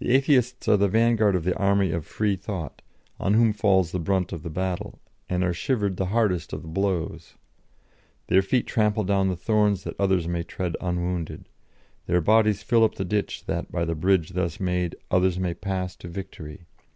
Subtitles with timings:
[0.00, 2.82] The Atheists are the vanguard of the army of Freethought,
[3.20, 4.98] on whom falls the brunt of the battle,
[5.30, 7.36] and are shivered the hardest of the blows;
[8.26, 11.48] their feet trample down the thorns that others may tread unwounded;
[12.06, 15.94] their bodies fill up the ditch that, by the bridge thus made, others may pass
[15.94, 16.66] to victory.